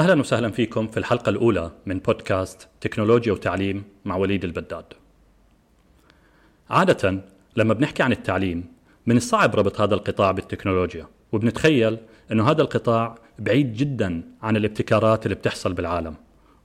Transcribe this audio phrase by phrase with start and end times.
[0.00, 4.84] أهلا وسهلا فيكم في الحلقة الأولى من بودكاست تكنولوجيا وتعليم مع وليد البداد.
[6.70, 7.24] عادة
[7.56, 8.64] لما بنحكي عن التعليم
[9.06, 11.98] من الصعب ربط هذا القطاع بالتكنولوجيا وبنتخيل
[12.32, 16.14] أنه هذا القطاع بعيد جدا عن الابتكارات اللي بتحصل بالعالم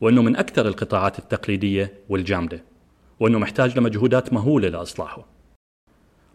[0.01, 2.63] وأنه من أكثر القطاعات التقليدية والجامدة
[3.19, 5.25] وأنه محتاج لمجهودات مهولة لإصلاحه.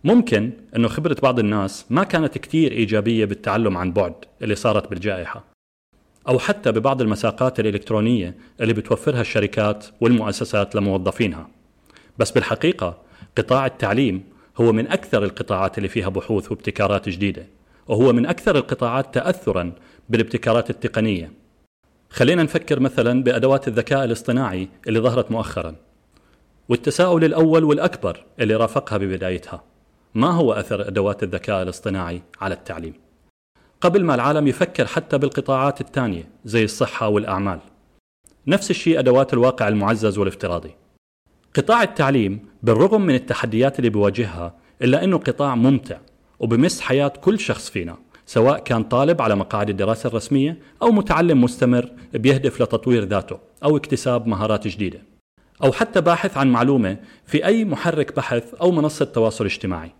[0.04, 5.49] ممكن أنه خبرة بعض الناس ما كانت كتير إيجابية بالتعلم عن بعد اللي صارت بالجائحة.
[6.28, 11.48] أو حتى ببعض المساقات الإلكترونية اللي بتوفرها الشركات والمؤسسات لموظفينها
[12.18, 12.98] بس بالحقيقة
[13.38, 14.24] قطاع التعليم
[14.60, 17.46] هو من أكثر القطاعات اللي فيها بحوث وابتكارات جديدة
[17.88, 19.72] وهو من أكثر القطاعات تأثرا
[20.08, 21.32] بالابتكارات التقنية
[22.10, 25.74] خلينا نفكر مثلا بأدوات الذكاء الاصطناعي اللي ظهرت مؤخرا
[26.68, 29.64] والتساؤل الأول والأكبر اللي رافقها ببدايتها
[30.14, 32.94] ما هو أثر أدوات الذكاء الاصطناعي على التعليم؟
[33.80, 37.60] قبل ما العالم يفكر حتى بالقطاعات الثانية زي الصحة والأعمال.
[38.46, 40.70] نفس الشيء أدوات الواقع المعزز والافتراضي.
[41.54, 45.98] قطاع التعليم بالرغم من التحديات اللي بيواجهها إلا أنه قطاع ممتع
[46.40, 51.92] وبمس حياة كل شخص فينا سواء كان طالب على مقاعد الدراسة الرسمية أو متعلم مستمر
[52.12, 55.02] بيهدف لتطوير ذاته أو اكتساب مهارات جديدة.
[55.64, 59.92] أو حتى باحث عن معلومة في أي محرك بحث أو منصة تواصل اجتماعي.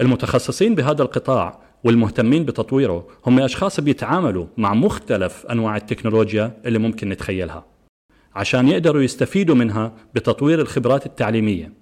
[0.00, 7.64] المتخصصين بهذا القطاع والمهتمين بتطويره هم أشخاص بيتعاملوا مع مختلف أنواع التكنولوجيا اللي ممكن نتخيلها
[8.34, 11.72] عشان يقدروا يستفيدوا منها بتطوير الخبرات التعليمية.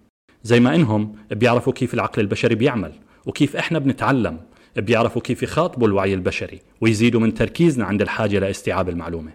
[0.42, 2.92] زي ما إنهم بيعرفوا كيف العقل البشري بيعمل
[3.26, 4.40] وكيف إحنا بنتعلم
[4.76, 9.32] بيعرفوا كيف يخاطبوا الوعي البشري ويزيدوا من تركيزنا عند الحاجة لاستيعاب المعلومة.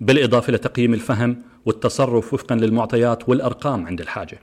[0.00, 4.38] بالإضافة لتقييم الفهم والتصرف وفقا للمعطيات والأرقام عند الحاجة.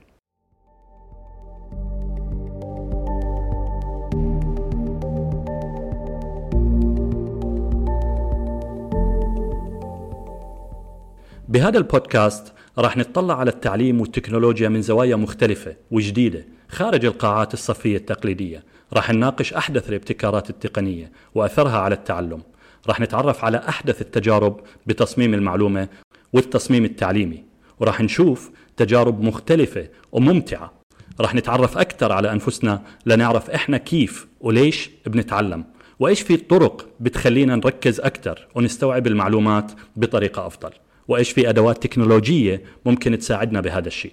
[11.52, 18.64] بهذا البودكاست راح نتطلع على التعليم والتكنولوجيا من زوايا مختلفة وجديدة خارج القاعات الصفية التقليدية.
[18.92, 22.42] راح نناقش أحدث الابتكارات التقنية وأثرها على التعلم.
[22.88, 25.88] راح نتعرف على أحدث التجارب بتصميم المعلومة
[26.32, 27.44] والتصميم التعليمي.
[27.80, 30.72] وراح نشوف تجارب مختلفة وممتعة.
[31.20, 35.64] راح نتعرف أكثر على أنفسنا لنعرف إحنا كيف وليش بنتعلم.
[35.98, 40.70] وإيش في طرق بتخلينا نركز أكثر ونستوعب المعلومات بطريقة أفضل.
[41.12, 44.12] وإيش في أدوات تكنولوجية ممكن تساعدنا بهذا الشيء.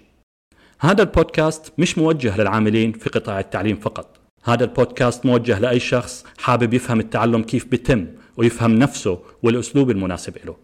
[0.79, 4.19] هذا البودكاست مش موجه للعاملين في قطاع التعليم فقط.
[4.43, 10.55] هذا البودكاست موجه لأي شخص حابب يفهم التعلم كيف بتم ويفهم نفسه والأسلوب المناسب له.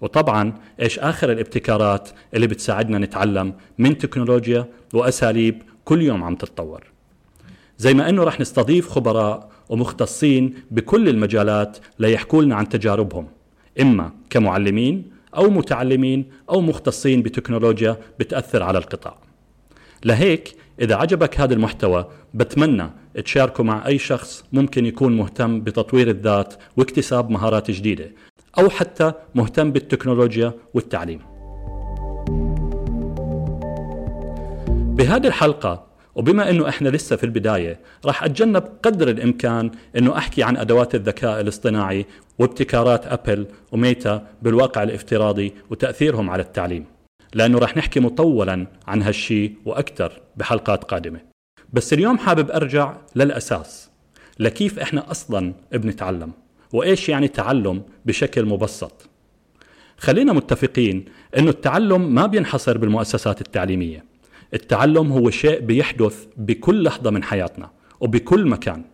[0.00, 6.84] وطبعا إيش آخر الابتكارات اللي بتساعدنا نتعلم من تكنولوجيا وأساليب كل يوم عم تتطور.
[7.78, 13.28] زي ما إنه رح نستضيف خبراء ومختصين بكل المجالات ليحكوا لنا عن تجاربهم.
[13.80, 19.18] إما كمعلمين أو متعلمين أو مختصين بتكنولوجيا بتأثر على القطاع.
[20.04, 22.90] لهيك إذا عجبك هذا المحتوى بتمنى
[23.24, 28.10] تشاركه مع أي شخص ممكن يكون مهتم بتطوير الذات واكتساب مهارات جديدة
[28.58, 31.20] أو حتى مهتم بالتكنولوجيا والتعليم.
[34.96, 35.85] بهذه الحلقة
[36.16, 41.40] وبما إنه إحنا لسه في البداية راح أتجنب قدر الإمكان إنه أحكي عن أدوات الذكاء
[41.40, 42.06] الاصطناعي
[42.38, 46.84] وابتكارات أبل وميتا بالواقع الافتراضي وتأثيرهم على التعليم.
[47.34, 51.20] لأنه راح نحكي مطولا عن هالشي وأكثر بحلقات قادمة.
[51.72, 53.90] بس اليوم حابب أرجع للأساس
[54.38, 56.32] لكيف إحنا أصلا بنتعلم
[56.72, 59.08] وإيش يعني تعلم بشكل مبسط.
[59.98, 61.04] خلينا متفقين
[61.38, 64.15] إنه التعلم ما بينحصر بالمؤسسات التعليمية.
[64.54, 67.70] التعلم هو شيء بيحدث بكل لحظة من حياتنا
[68.00, 68.84] وبكل مكان.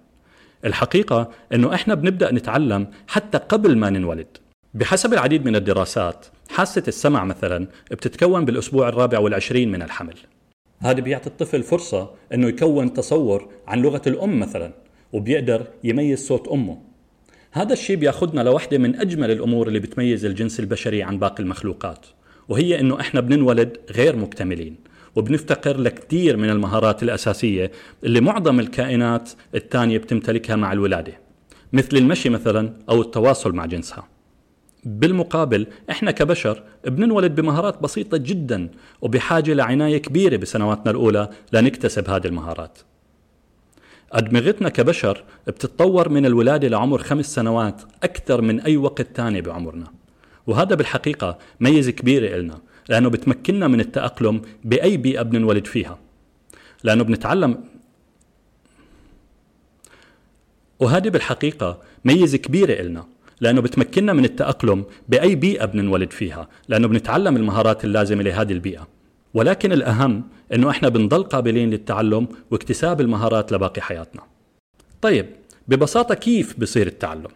[0.64, 4.26] الحقيقة إنه إحنا بنبدأ نتعلم حتى قبل ما ننولد.
[4.74, 10.14] بحسب العديد من الدراسات حاسة السمع مثلا بتتكون بالأسبوع الرابع والعشرين من الحمل.
[10.78, 14.72] هذا بيعطي الطفل فرصة أنه يكون تصور عن لغة الأم مثلا
[15.12, 16.78] وبيقدر يميز صوت أمه.
[17.52, 22.06] هذا الشيء بياخذنا لوحدة من أجمل الأمور اللي بتميز الجنس البشري عن باقي المخلوقات
[22.48, 24.76] وهي أنه إحنا بننولد غير مكتملين.
[25.16, 27.70] وبنفتقر لكثير من المهارات الأساسية
[28.04, 31.20] اللي معظم الكائنات الثانية بتمتلكها مع الولادة.
[31.72, 34.08] مثل المشي مثلا أو التواصل مع جنسها.
[34.84, 38.68] بالمقابل إحنا كبشر بننولد بمهارات بسيطة جدا
[39.00, 42.78] وبحاجة لعناية كبيرة بسنواتنا الأولى لنكتسب هذه المهارات.
[44.12, 49.86] أدمغتنا كبشر بتتطور من الولادة لعمر خمس سنوات أكثر من أي وقت تاني بعمرنا.
[50.46, 52.58] وهذا بالحقيقة ميزة كبيرة إلنا.
[52.88, 55.98] لأنه بتمكننا من التأقلم بأي بيئة بننولد فيها.
[56.84, 57.64] لأنه بنتعلم.
[60.80, 63.06] وهذه بالحقيقة ميزة كبيرة إلنا
[63.40, 68.88] لأنه بتمكننا من التأقلم بأي بيئة بننولد فيها لأنه بنتعلم المهارات اللازمة لهذه البيئة.
[69.34, 70.24] ولكن الأهم
[70.54, 74.22] أنه إحنا بنضل قابلين للتعلم واكتساب المهارات لباقي حياتنا.
[75.02, 75.26] طيب
[75.68, 77.28] ببساطة كيف بصير التعلم؟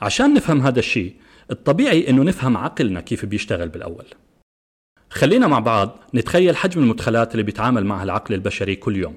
[0.00, 1.14] عشان نفهم هذا الشيء
[1.50, 4.04] الطبيعي أنه نفهم عقلنا كيف بيشتغل بالأول.
[5.10, 9.14] خلينا مع بعض نتخيل حجم المدخلات اللي بيتعامل معها العقل البشري كل يوم.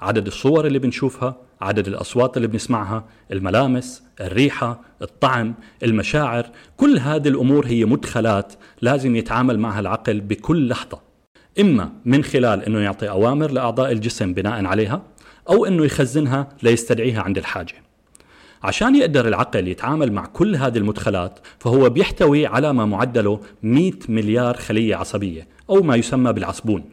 [0.00, 6.46] عدد الصور اللي بنشوفها عدد الأصوات اللي بنسمعها الملامس الريحة الطعم المشاعر
[6.76, 8.52] كل هذه الأمور هي مدخلات
[8.82, 11.00] لازم يتعامل معها العقل بكل لحظة.
[11.60, 15.02] إما من خلال أنه يعطي أوامر لأعضاء الجسم بناء عليها
[15.48, 17.74] أو أنه يخزنها ليستدعيها عند الحاجة.
[18.64, 24.56] عشان يقدر العقل يتعامل مع كل هذه المدخلات فهو بيحتوي على ما معدله 100 مليار
[24.56, 26.84] خلية عصبية أو ما يسمى بالعصبون.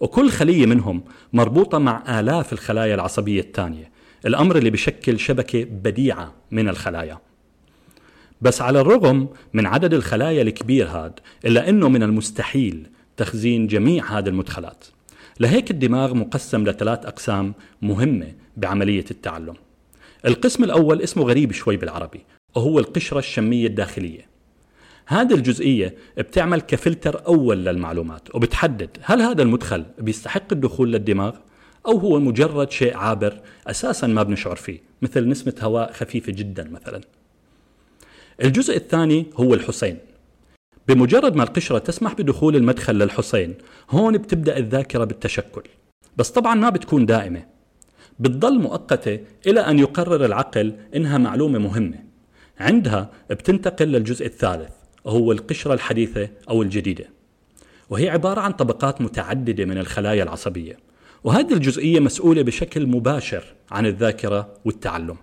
[0.00, 1.02] وكل خلية منهم
[1.32, 3.90] مربوطة مع آلاف الخلايا العصبية الثانية.
[4.26, 7.18] الأمر اللي بشكل شبكة بديعة من الخلايا.
[8.42, 14.28] بس على الرغم من عدد الخلايا الكبير هاد إلا أنه من المستحيل تخزين جميع هذه
[14.28, 14.84] المدخلات.
[15.40, 19.54] لهيك الدماغ مقسم لثلاث أقسام مهمة بعملية التعلم.
[20.26, 22.24] القسم الأول اسمه غريب شوي بالعربي
[22.56, 24.28] وهو القشرة الشمية الداخلية.
[25.06, 31.36] هذه الجزئية بتعمل كفلتر أول للمعلومات وبتحدد هل هذا المدخل بيستحق الدخول للدماغ
[31.86, 37.00] أو هو مجرد شيء عابر أساسا ما بنشعر فيه مثل نسمة هواء خفيفة جدا مثلا.
[38.42, 39.98] الجزء الثاني هو الحسين.
[40.88, 43.54] بمجرد ما القشرة تسمح بدخول المدخل للحسين
[43.90, 45.62] هون بتبدأ الذاكرة بالتشكل.
[46.16, 47.53] بس طبعا ما بتكون دائمة.
[48.18, 51.98] بتضل مؤقتة إلى أن يقرر العقل إنها معلومة مهمة.
[52.58, 54.70] عندها بتنتقل للجزء الثالث
[55.04, 57.04] وهو القشرة الحديثة أو الجديدة.
[57.90, 60.76] وهي عبارة عن طبقات متعددة من الخلايا العصبية.
[61.24, 65.16] وهذه الجزئية مسؤولة بشكل مباشر عن الذاكرة والتعلم.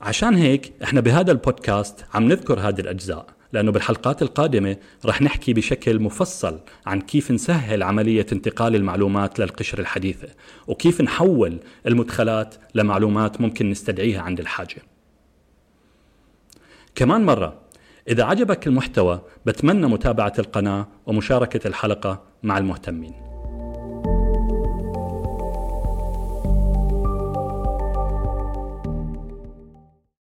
[0.00, 3.26] عشان هيك إحنا بهذا البودكاست عم نذكر هذه الأجزاء.
[3.54, 10.28] لأنه بالحلقات القادمة رح نحكي بشكل مفصل عن كيف نسهل عملية انتقال المعلومات للقشرة الحديثة
[10.66, 14.82] وكيف نحول المدخلات لمعلومات ممكن نستدعيها عند الحاجة.
[16.94, 17.60] كمان مرة
[18.08, 23.33] إذا عجبك المحتوى بتمنى متابعة القناة ومشاركة الحلقة مع المهتمين.